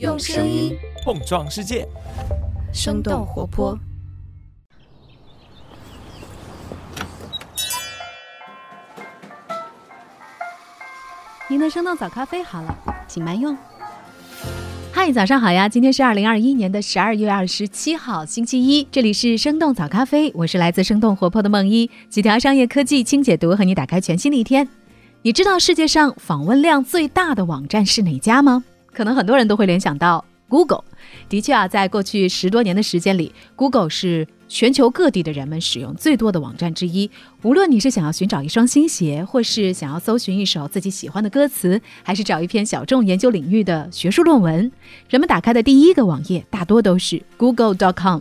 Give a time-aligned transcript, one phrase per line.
[0.00, 1.86] 用声音碰撞世界，
[2.72, 3.78] 生动活泼。
[11.48, 12.76] 您的生动早咖啡好了，
[13.06, 13.56] 请慢用。
[14.92, 15.68] 嗨，早上好呀！
[15.68, 18.82] 今天是二零二一年的十二月二十七号，星期一。
[18.90, 24.68] 这里是生动早咖啡，我是来自生动活泼的梦一，几条商业科技轻解读，和你打开全新的一天。
[25.22, 28.64] 你知道世界上访问量最大的网站是哪家吗？
[28.94, 30.84] 可能很多人都会联想到 Google。
[31.28, 34.26] 的确啊，在过去十多年的时间里，Google 是。
[34.54, 37.10] 全球各地的人们使用最多的网站之一。
[37.42, 44.70] 无论你是想要寻找一双新鞋，或是想要搜寻一首自己喜欢的歌词，还是找一篇小众研究领域的学术论文，
[45.10, 48.20] 人们打开的第一个网页大多都是 Google.com。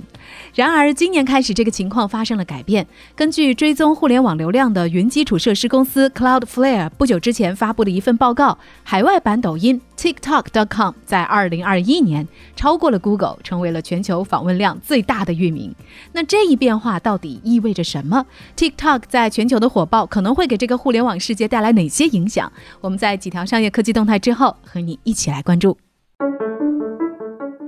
[0.56, 2.88] 然而，今年开始，这个情况发生了改变。
[3.16, 15.76] 根据追踪互联网流量的云基础设施公司 Cloudflare 不久之前发布的一份报告，海外版抖音 TikTok.com 在2021年超过了 Google，成为了全球访问量最大的域名。
[16.14, 22.52] 那这一变化到底意味着什么？TikTok 在全球的火爆可能会给这个互联网世界带来哪些影响？
[22.82, 25.78] 我们在几条商业科技动态之后，和你一起来关注。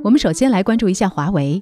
[0.04, 1.62] 我们首先来关注一下华为。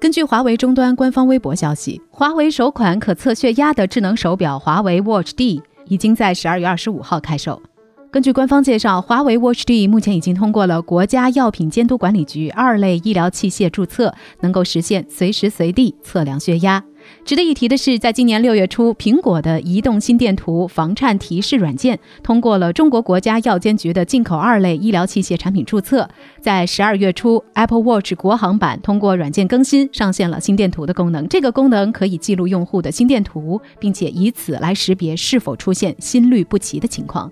[0.00, 7.60] 根据华为终端官方微博消息，华为首款可测血压的智能手表华为 Watch D 已经在十二月二十五号开售。
[8.12, 16.82] 根据官方介绍，华为 Watch D 目前已经通过了国家药品监督管理局二类医疗器械注册，能够实现随时随地测量血压。
[17.24, 26.08] 值得一提的是，在今年六月初，苹果的移动心电图防颤提示软件通过了中国国家药监局的进口二类医疗器械产品注册。
[26.40, 31.28] 在十二月初，Apple Watch 国行版通过软件更新，上线了心电图的功能。
[31.28, 37.30] 这个功能可以记录用户的心电图，并且以此来识别是否出现心律不齐的情况。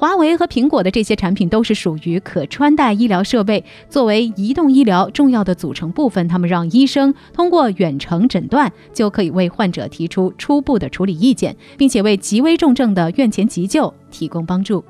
[0.00, 14.82] 华为和苹果的这些产品都是属于可穿戴医疗设备，作为移动医疗重要的组成部分，他们让医生通过远程诊断就可以为患者提出初步的处理意见，并且为极危重症的院前急救提供帮助。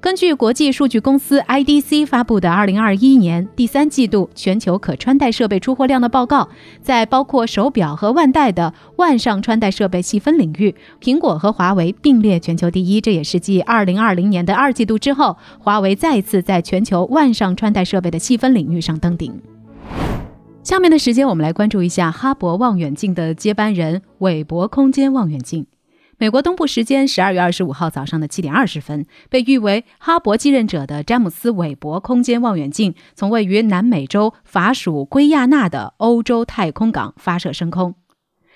[0.00, 6.48] 根据国际数据公司 IDC 发布的2021年第三季度全球可穿戴设备出货量的报告，
[6.80, 13.00] 在包括手表和腕带的腕上穿戴设备细分领域，苹果和华为并列全球第一。
[13.00, 19.42] 这也是继2020年的二季度之后，华为再次在全球腕上穿戴设备的细分领域上登顶。
[20.62, 25.66] 下面的时间，我们来关注一下哈勃望远镜的接班人——韦伯空间望远镜。
[26.20, 37.94] 美国东部时间十二月二十五号早上的七点二十分，被誉为哈勃继任者的詹姆斯·韦伯空间望远镜从位于南美洲法属圭亚那的欧洲太空港发射升空。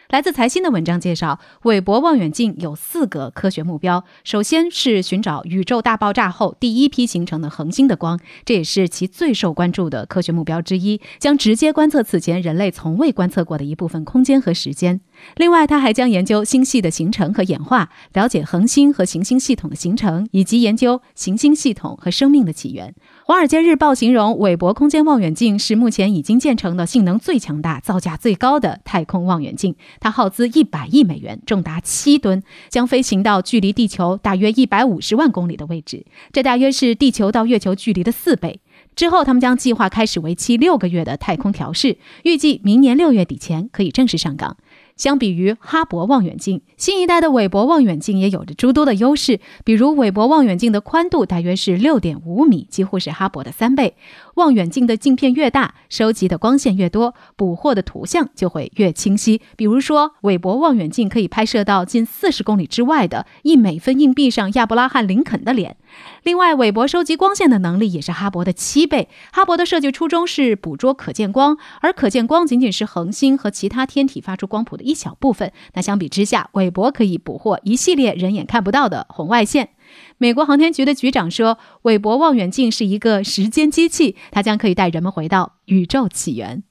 [0.08, 4.04] 来自财新的文章介绍，韦伯望远镜有四个科学目标。
[4.24, 15.00] 首先是寻找宇宙大爆炸后第一批形成的恒星的光，这也是其最受关注的科学目标之一，将直接观测此前人类从未观测过的一部分空间和时间。
[15.36, 22.88] 另外，他还将研究星系的形成和演化，了解恒星和行星系统的形成，以及研究行星系统和生命的起源。
[23.24, 29.74] 《华尔街日报》形容韦伯空间望远镜是目前已经建成的性能最强大、造价最高的太空望远镜。
[30.00, 38.60] 它耗资一百亿美元，重达七吨，将飞行到距离地球大约一百五十万公里的位置，这大约是地球到月球距离的四倍。
[38.94, 44.56] 之后，他们将计划开始为期六个月的太空调试，预计明年六月底前可以正式上岗。
[45.02, 49.40] 相比于哈勃望远镜，新一代的韦伯望远镜也有着诸多的优势。
[49.64, 53.96] 比如，韦伯望远镜的宽度大约是六点五米，几乎是哈勃的三倍。
[54.36, 59.42] 望远镜的镜片越大，收集的光线越多，捕获的图像就会越清晰。
[59.56, 65.78] 比如说，韦伯望远镜可以拍摄到近四十公里之外的一美分硬币上亚伯拉罕·林肯的脸。
[66.22, 69.08] 另外，韦伯收集光线的能力也是哈勃的七倍。
[69.32, 75.50] 哈勃的设计初衷是捕捉可见光，而可见光仅仅是恒星和其他天体发出光谱的一一小部分。
[75.72, 79.70] 那相比之下，韦伯可以捕获一系列人眼看不到的红外线。
[80.18, 86.62] 美国航天局的局长说，韦伯望远镜是一个时间机器，它将可以带人们回到宇宙起源。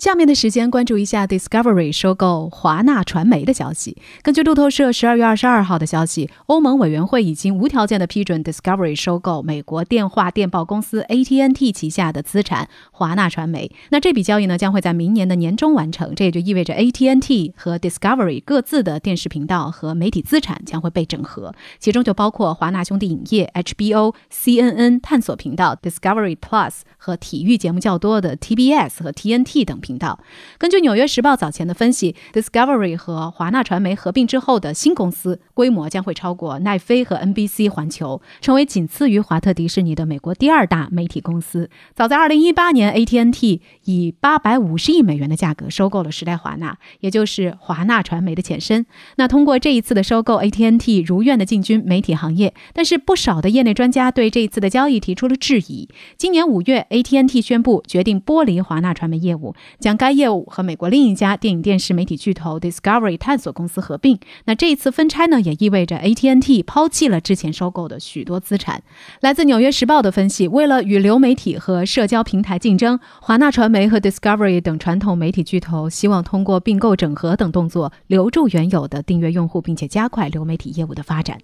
[0.00, 3.98] 下面的时间关注一下 Discovery 收购华纳传媒的消息。
[4.22, 13.70] 根据路透社十二月二十二号的消息，欧盟委员会已经无条件的批准 Discovery 收购美国电话电报公司 ATNT 旗下的资产华纳传媒。
[13.90, 16.14] 那这笔交易呢，将会在明年的年中完成。
[16.14, 29.78] 这也就意味着 ATNT 和 Discovery 各自的电视频道和媒体资产将会被整合，其中就包括华纳兄弟影业、HBO、CNN 探索频道、Discovery Plus 和体育节目较多的 TBS 和 TNT 等。
[29.90, 30.20] 频道。
[30.56, 41.68] 根据《纽约时报》早前的分析，Discovery 和华纳传媒合并之后的新公司规模将会超过奈飞和 NBC 环球，成为仅次于华特迪士尼的美国第二大媒体公司。
[41.92, 48.86] 早在2018年，AT&T 以850亿美元的价格收购了时代华纳，也就是华纳传媒的前身。
[49.16, 55.88] 那通过这一次的收购，AT&T 如愿的进军媒体行业，但是不少的业内专家对这一次的交易提出了质疑。
[56.16, 64.20] 今年五月，AT&T 宣布决定剥离华纳传媒业务，将该业务和美国另一家电影电视媒体巨头 Discovery 探索公司合并。
[64.44, 68.82] 那这一次分拆呢，也意味着 AT&T 抛弃了之前收购的许多资产。
[69.20, 81.38] 来自《纽约时报》的分析，为了与流媒体和社交平台竞争，华纳传媒和 Discovery 等传统媒体巨头希望通过并购、整合等动作留住原有的订阅用户，并且加快流媒体业务的发展。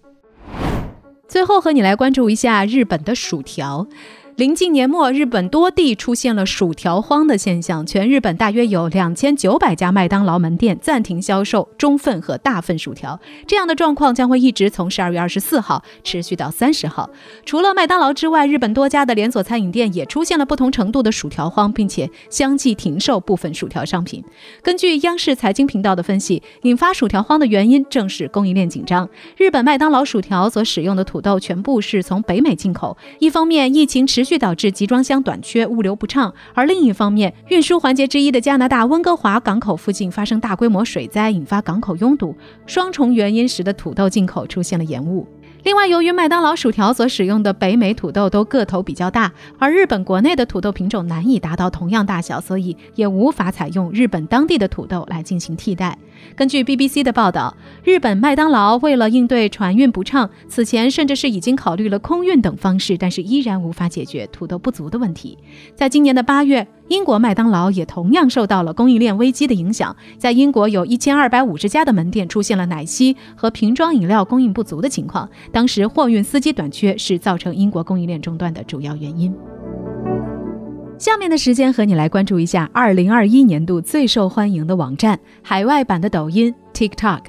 [1.29, 3.87] 最后和你来关注一下日本的薯条。
[4.37, 13.19] 临近年末，日本多地出现了薯条荒的现象，全日本大约有两千九百家麦当劳门店暂停销售中份和大份薯条。
[13.47, 17.09] 这样的状况将会一直从十二月二十四号持续到三十号。
[17.47, 24.23] 除了麦当劳之外，日本多家的连锁餐饮店也出现了不同程度的薯条荒，并且相继停售部分薯条商品。
[24.63, 29.09] 根据央视财经频道的分析，引发薯条荒的原因正是供应链紧张。
[29.39, 42.37] 日本麦当劳薯条所使用的土豆全部是从北美进口，一方面疫情持续导致集装箱短缺，物流不畅；而另一方面，运输环节之一的加拿大温哥华港口附近发生大规模水灾，引发港口拥堵，
[42.67, 45.27] 双重原因使得土豆进口出现了延误。
[45.63, 55.99] 另外，由于麦当劳薯条所使用的北美土豆都个头比较大，而日本国内的土豆品种难以达到同样大小，所以也无法采用日本当地的土豆来进行替代。
[56.35, 65.37] 根据 BBC 的报道，日本麦当劳为了应对船运不畅，此前甚至是已经考虑了空运等方式，但是依然无法解决土豆不足的问题。
[65.75, 66.67] 在今年的八月。
[66.89, 75.29] 英国麦当劳也同样受到了供应链危机的影响，在英国有一千二百五十家的门店出现了奶昔和瓶装饮料供应不足的情况。
[75.51, 79.35] 当时货运司机短缺是造成英国供应链中断的主要原因。
[80.99, 87.21] 下面的时间和你来关注一下二零二一年度最受欢迎的网站——海外版的抖音 TikTok。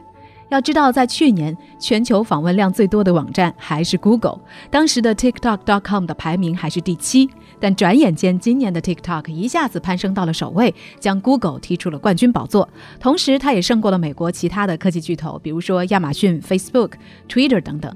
[0.48, 4.40] 要知道，在去年全球访问量最多的网站还是 Google，
[4.72, 7.30] 当时的 TikTok.com 的排名还是第七。
[7.60, 12.70] 但转眼间，今年的 TikTok 一下子攀升到了首位，将 Google 踢出了冠军宝座。
[13.02, 16.92] 同时，它也胜过了美国其他的科技巨头，比如说亚马逊、Facebook、
[17.28, 17.94] Twitter 等等。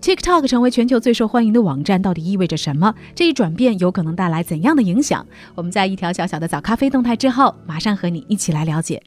[0.00, 2.94] TikTok 成为全球最受欢迎的网站，到底意味着什么？
[3.14, 5.26] 这一转变有可能带来怎样的影响？
[5.54, 9.02] 我们在一条小小的早咖啡动态之后，马上和你一起来了解。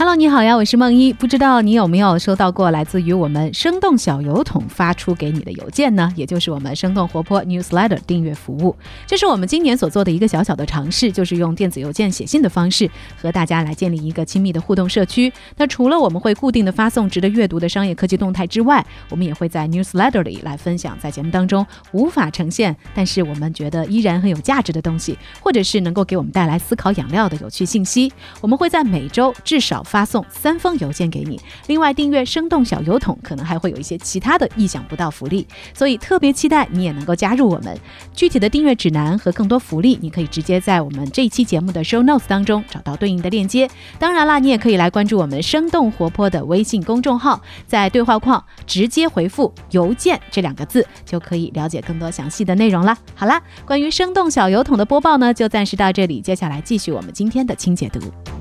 [0.00, 1.12] Hello，你好呀，我是梦一。
[1.12, 6.12] 不知道你有没有收到过来自于我们生动小油桶发出给你的邮件呢？
[6.14, 8.76] 也就是我们生动活泼 Newsletter 订阅服务。
[9.08, 12.88] 这是我们今年所做的一个小小的尝试，就是用电子邮件写信的方式
[13.20, 15.32] 和大家来建立一个亲密的互动社区。
[15.56, 28.12] 那除了我们会固定的发送值得阅读的商业科技动态之外，我们也会在 Newsletter 里来分享在节目当中无法呈现，但是我们觉得依然很有价值的东西，或者是能够给我们带来思考养料的有趣信息。
[28.40, 29.84] 我们会在每周至少。
[29.88, 37.76] 发送三封邮件给你，另外订阅生动小油桶，可能还会有一些其他的意想不到福利，所以特别期待你也能够加入我们。
[38.14, 43.68] 具体的订阅指南和更多福利，你可以直接在我们这一期节目的 show notes 当中找到对应的链接。
[43.98, 52.96] 当然啦，你也可以来关注我们生动活泼的微信公众号，在对话框直接回复“邮件”这两个字，就可以了解更多详细的内容了。
[53.14, 58.37] 好啦，关于生动小油桶的播报呢，就暂时到这里，接下来继续我们今天的轻解读。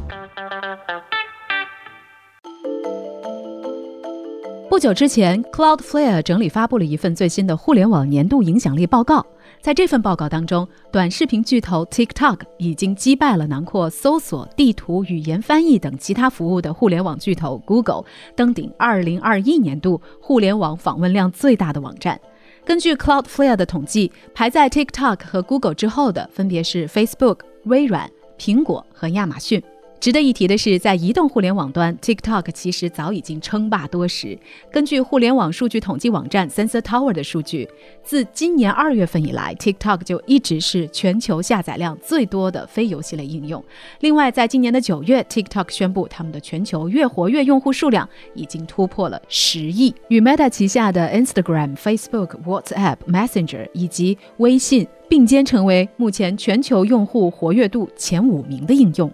[4.78, 9.26] 不久之前，Cloudflare 整理发布了一份最新的互联网年度影响力报告。
[9.60, 18.04] 在这份报告当中，短视频巨头 TikTok 已经击败了囊括搜索、地图、语言翻译等其他服务的互联网巨头 Google，
[18.36, 22.22] 登顶2021年度互联网访问量最大的网站。
[22.64, 28.08] 根据 Cloudflare 的统计，排在 TikTok 和 Google 之后的分别是 Facebook、微软、
[28.38, 29.60] 苹果和亚马逊。
[30.00, 34.38] 值得一提的是，在移动互联网端，TikTok 其实早已经称霸多时。
[34.72, 37.68] 根据互联网数据统计网站 Sensor Tower 的数据，
[38.04, 43.62] 自今年二月份以来，TikTok 就一直是全球下载量最多的非游戏类应用。
[44.02, 59.12] 另外，在今年的九月，TikTok 宣布他们的全球月活跃用户数量已经突破了十亿，与 Meta 旗下的 Instagram、Facebook、WhatsApp、Messenger 以及微信并肩，成为目前全球用户活跃度前五名的应用。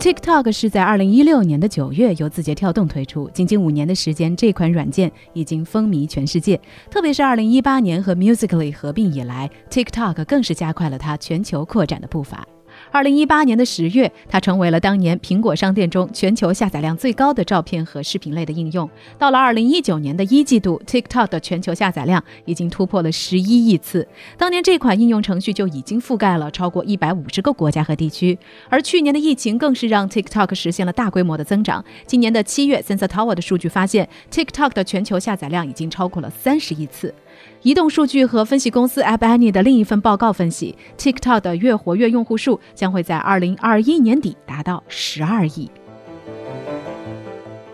[0.00, 6.58] TikTok 是在二零一六年的九月由字节跳动推出，仅仅五年的时间，这款软件已经风靡全世界。
[6.90, 12.48] 特别是二零一八年和 Musically 合并以来，TikTok 更是加快了它全球扩展的步伐。
[12.92, 18.88] 二零一八年的十月，它成为了当年苹果商店中全球下载量最高的照片和视频类的应用。
[19.16, 24.06] 到了二零一九年的一季度，TikTok 的全球下载量已经突破了十一亿次。
[24.36, 28.36] 当年这款应用程序就已经覆盖了超过一百五十个国家和地区。
[28.68, 31.84] 而去年的疫情更是让 TikTok 实现了大规模的增长。
[32.06, 37.14] 今年的七月，Sensor Tower 的数据发现，TikTok 的全球下载量已经超过了三十亿次。
[37.62, 45.70] 移动数据和分析公司 App Annie 的另一份报告分析，TikTok 的月活跃用户数将会在2021年底达到12亿。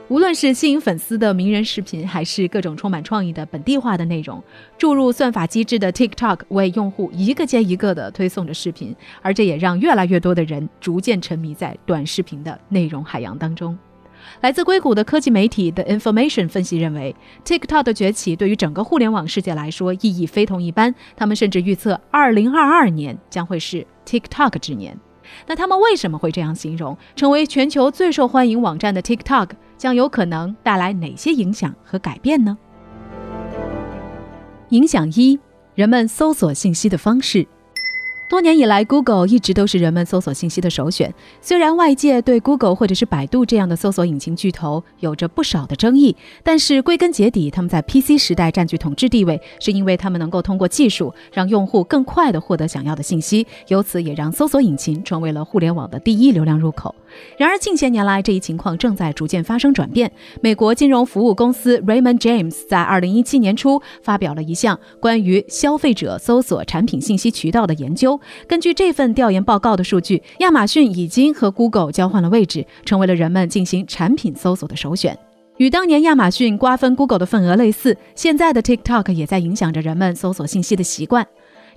[0.08, 4.42] 无论是吸引粉丝的名人视频，还是各种充满创意的本地化的内容，
[4.76, 13.78] 注入算法机制的 TikTok 为用户一个接一个的推送着视频，而这也让越来越多的人逐渐沉迷在短视频的内容海洋当中。
[14.40, 17.14] 来自硅谷的科技媒体 The Information 分析认为
[17.44, 20.94] ，TikTok 的崛起对于整个互联网世界来说意义非同一般。
[21.16, 24.98] 他们甚至预测，2022年将会是 TikTok 之年。
[25.46, 26.96] 那他们为什么会这样形容？
[27.16, 32.56] 成为全球最受欢迎网站的 TikTok 将有可能带来哪些影响和改变呢？
[34.70, 35.38] 影响一：
[35.74, 37.46] 人们搜索信息的方式。
[38.28, 41.14] 多年以来，Google 一直都是人们搜索信息的首选。
[41.40, 56.92] 虽然外界对 Google 或者是百度这样的搜索引擎巨头有着不少的争议，但是归根结底，他们在 PC 时代占据统治地位，是因为他们能够通过技术让用户更快地获得想要的信息，由此也让搜索引擎成为了互联网的第一流量入口。
[57.36, 60.10] 然而，近些年来，这一情况正在逐渐发生转变。
[60.40, 68.20] 美国金融服务公司 Raymond James 在2017年初发表了一项关于消费者搜索产品信息渠道的研究。
[68.46, 75.18] 根据这份调研报告的数据，亚马逊已经和 Google 交换了位置，成为了人们进行产品搜索的首选。
[75.58, 81.26] 与当年亚马逊瓜分 Google 的份额类似，现在的 TikTok 也在影响着人们搜索信息的习惯。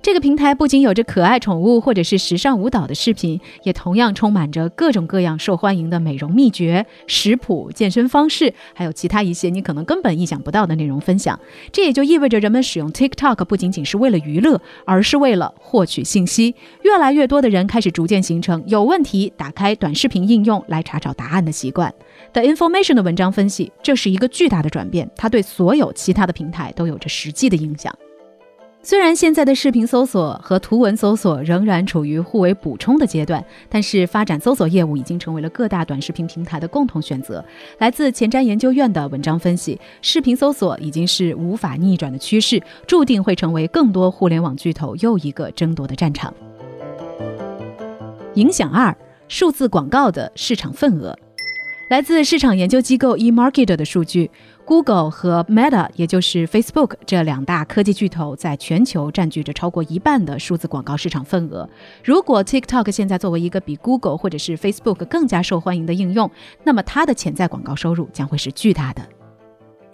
[0.02, 11.38] 这个平台不仅有着可爱宠物或者是时尚舞蹈的视频，也同样充满着各种各样受欢迎的美容秘诀、食谱、健身方式，还有其他一些你可能根本意想不到的内容分享。
[11.70, 16.54] 这也就意味着人们使用 TikTok 不仅仅是为了娱乐，而是为了获取信息。
[16.82, 21.92] 越来越多的人开始逐渐形成有问题打开短视频应用来查找答案的习惯。
[22.32, 27.94] The Information 的文章分析，这是一个巨大的转变，它对所有其他的平台都有着实际的影响。
[28.82, 37.44] 虽然现在的视频搜索和图文搜索仍然处于互为补充的阶段，但是发展搜索业务已经成为了各大短视频平台的共同选择。
[37.76, 46.32] 来自前瞻研究院的文章分析，视频搜索已经是无法逆转的趋势，注定会成为更多互联网巨头又一个争夺的战场。
[48.34, 48.96] 影响二：
[49.28, 51.14] 数字广告的市场份额。
[51.90, 54.30] 来自市场研究机构 eMarketer 的数据。
[54.70, 61.68] Google 和 Meta，也就是 Facebook 这两大科技巨头，在全球占据着超过一半的数字广告市场份额。
[62.04, 66.30] 如果 TikTok 现在作为一个比 Google 或者是 Facebook 更加受欢迎的应用，
[66.62, 69.02] 那么它的潜在广告收入将会是巨大的。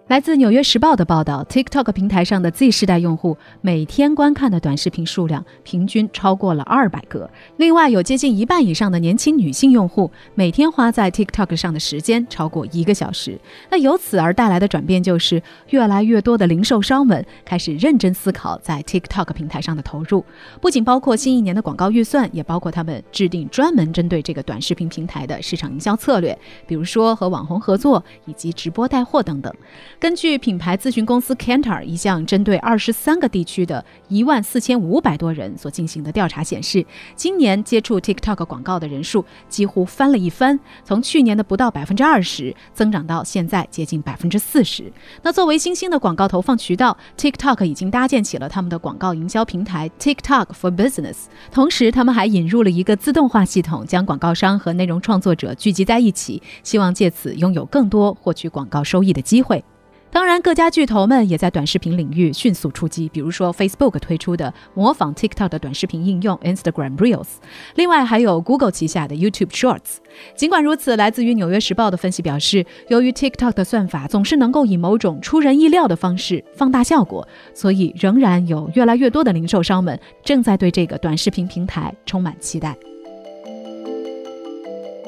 [0.08, 7.28] 来自《纽约时报》的报道，TikTok 平台上的 Z 世代用户每天观看的短视频数量平均超过了二百个。
[7.56, 13.36] 另外，有接近一半以上的年轻女性用户每天花在 TikTok 上的时间超过一个小时。
[13.68, 20.24] 那由此而带来的转变就是，越来越多的零售商们开始认真思考在 TikTok 平台上的投入，
[20.60, 29.52] 不仅包括新一年的广告预算，也包括他们制定专门针对这个短视频平台的市场营销策略，比如说和网红合作以及直播带货等等。
[29.98, 36.84] 根据品牌咨询公司 Kantar 一项针对二十三个地区的一万四千五百多人所进行的调查显示，
[37.14, 44.92] 今年接触 TikTok 广告的人数几乎翻了一番，从去年的不到百分之二十增长到现在接近百分之四十。
[45.22, 51.16] 那作为新兴的广告投放渠道，TikTok 已经搭建起了他们的广告营销平台 TikTok for Business，
[51.50, 59.64] 同时他们还引入了一个自动化系统，将广告商和内容创作者聚集在一起，希望借此拥有更多获取广告收益的机会。
[60.10, 67.26] 当然，各家巨头们也在短视频领域迅速出击，比如说 Facebook 推出的模仿 TikTok 的短视频应用 Instagram Reels，
[67.74, 69.96] 另外还有 Google 旗下的 YouTube Shorts。
[70.34, 82.74] 尽管如此，来自于《纽约时报》的分析表示，由于 TikTok 的算法总是能够以某种出人意料的方式放大效果，所以仍然有越来越多的零售商们正在对这个短视频平台充满期待。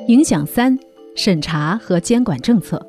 [0.08, 0.78] 影响三：
[1.14, 2.87] 审查和监管政策。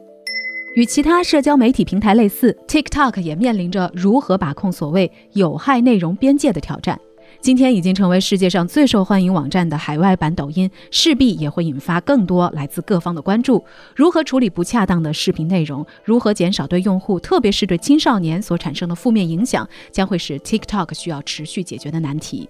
[0.80, 6.98] 与其他社交媒体平台类似，TikTok 也面临着如何把控所谓有害内容边界的挑战。
[7.42, 13.64] 今天已经成为世界上最受欢迎网站的海外版抖音，势必也会引发更多来自各方的关注。
[13.96, 15.86] 如何处理不恰当的视频内容？
[16.04, 22.50] 如何减少对用户，特别是对青少年所产生的负面影响，将会是 TikTok 需要持续解决的难题。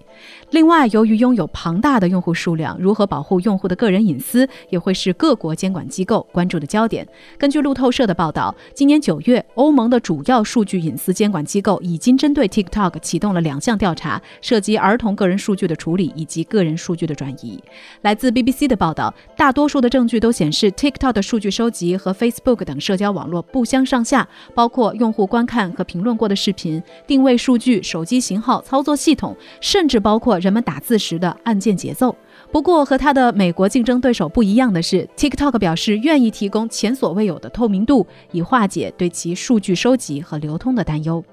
[0.50, 7.08] 另外，由于拥有庞大的用户数量，如何保护用户的个人隐私，也会是各国监管机构关注的焦点。
[7.38, 14.79] 根据路透社的报道，今年九月，欧盟的主要数据隐私监管机构已经针对 TikTok 启动了两项调查，涉及。
[14.80, 17.62] 儿童个人数据的处理以及个人数据的转移。
[18.02, 32.16] 来自 BBC 的报道，大多数的证据都显示，TikTok 的数据收集和 Facebook 等社交网络不相上下，包括用户观看和评论过的视频、定位数据、手机型号、操作系统，甚至包括人们打字时的按键节奏。
[32.52, 41.24] 不过，和它的美国竞争对手不一样的是，TikTok 表示愿意提供前所未有的透明度，以化解对其数据收集和流通的担忧。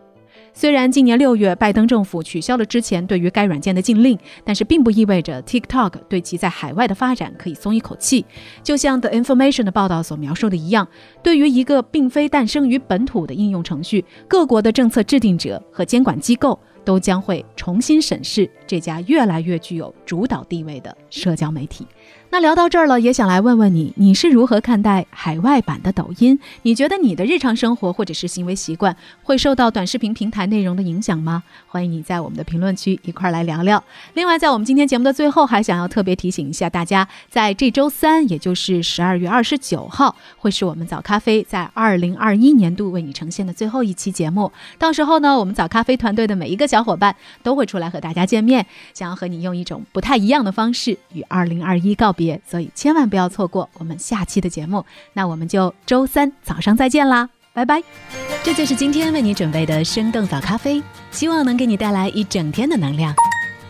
[0.58, 8.24] 虽然今年六月拜登政府取消了之前对于该软件的禁令，但是并不意味着 TikTok 对其在海外的发展可以松一口气。
[8.62, 10.88] 就像 The Information 的报道所描述的一样，
[11.22, 21.86] 对于一个并非诞生于本土的应用程序，各国的政策制定者和监管机构都将会重新审视这家越来越具有主导地位的社交媒体。
[22.36, 26.38] 那聊到这儿了，也想来问问你，你是如何看待海外版的抖音？
[26.64, 31.42] 你觉得你的日常生活或者是行为习惯会受到短视频平台内容的影响吗？
[31.66, 33.82] 欢迎你在我们的评论区一块儿来聊聊。
[34.12, 44.52] 另外，在我们今天节目的最后，还想要特别提醒一下大家，在这周三，也就是十二月二十九号，会是我们早咖啡在二零二一年度为你呈现的最后一期节目。
[44.78, 52.25] 到时候呢，我们早咖啡团队的每一个小伙伴都会出来和大家见面，想要和你用一种不太一样的方式与二零二一告别。
[52.48, 54.84] 所以千万不要错过我们下期的节目。
[55.12, 57.82] 那我们就周三早上再见啦，拜拜！
[58.42, 63.14] 这就是今天为你准备的生动早咖啡，希望能给你带来一整天的能量。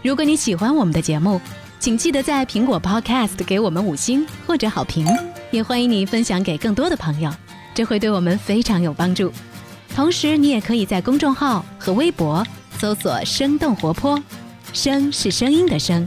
[0.02, 1.40] 如果你喜欢我们的节目，
[1.80, 5.06] 请记得在苹果 Podcast 给我们五星或者好评，
[5.50, 7.30] 也欢迎你分享给更多的朋友，
[7.74, 9.32] 这会对我们非常有帮助。
[9.94, 12.46] 同时，你也可以在公众号和微博
[12.78, 14.22] 搜索“生动活泼”，
[14.74, 16.06] 声是声音的声。